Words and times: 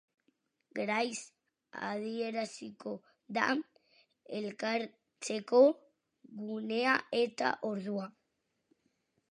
Garaiz 0.77 1.17
adieraziko 1.89 2.93
da 3.39 3.45
elkartzeko 4.39 5.63
gunea 6.43 6.99
eta 7.27 7.53
ordua. 7.73 8.11